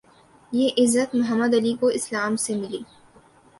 یہ 0.51 0.69
عزت 0.77 1.13
Muhammad 1.15 1.53
Ali 1.53 1.73
کو 1.79 1.87
اسلام 1.89 2.35
سے 2.35 2.55
ملی 2.55 2.81